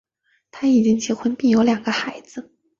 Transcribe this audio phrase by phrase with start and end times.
[0.49, 2.51] 他已经结婚并有两个孩子。